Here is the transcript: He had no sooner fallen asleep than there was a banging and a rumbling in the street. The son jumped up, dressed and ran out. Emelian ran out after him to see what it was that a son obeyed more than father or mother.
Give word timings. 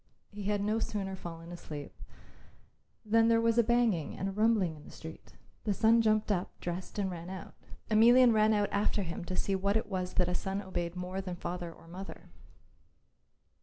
He 0.31 0.45
had 0.45 0.61
no 0.61 0.79
sooner 0.79 1.15
fallen 1.15 1.51
asleep 1.51 1.93
than 3.05 3.27
there 3.27 3.39
was 3.39 3.59
a 3.59 3.63
banging 3.63 4.17
and 4.17 4.27
a 4.27 4.31
rumbling 4.31 4.75
in 4.75 4.83
the 4.83 4.89
street. 4.89 5.33
The 5.63 5.75
son 5.75 6.01
jumped 6.01 6.31
up, 6.31 6.49
dressed 6.59 6.97
and 6.97 7.11
ran 7.11 7.29
out. 7.29 7.53
Emelian 7.87 8.33
ran 8.33 8.51
out 8.51 8.69
after 8.71 9.03
him 9.03 9.23
to 9.25 9.35
see 9.35 9.53
what 9.55 9.77
it 9.77 9.85
was 9.85 10.15
that 10.15 10.27
a 10.27 10.33
son 10.33 10.59
obeyed 10.59 10.95
more 10.95 11.21
than 11.21 11.35
father 11.35 11.71
or 11.71 11.87
mother. 11.87 12.29